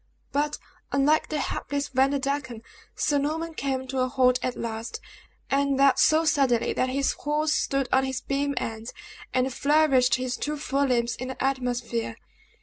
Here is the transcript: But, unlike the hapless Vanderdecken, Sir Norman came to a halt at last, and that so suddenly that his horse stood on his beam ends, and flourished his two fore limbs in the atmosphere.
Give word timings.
But, 0.31 0.57
unlike 0.91 1.29
the 1.29 1.37
hapless 1.39 1.89
Vanderdecken, 1.89 2.63
Sir 2.95 3.19
Norman 3.19 3.53
came 3.53 3.85
to 3.85 3.99
a 3.99 4.07
halt 4.07 4.39
at 4.41 4.55
last, 4.57 4.99
and 5.51 5.77
that 5.77 5.99
so 5.99 6.25
suddenly 6.25 6.73
that 6.73 6.89
his 6.89 7.11
horse 7.11 7.53
stood 7.53 7.87
on 7.93 8.05
his 8.05 8.19
beam 8.19 8.55
ends, 8.57 8.93
and 9.31 9.53
flourished 9.53 10.15
his 10.15 10.37
two 10.37 10.57
fore 10.57 10.87
limbs 10.87 11.15
in 11.17 11.27
the 11.27 11.43
atmosphere. 11.43 12.15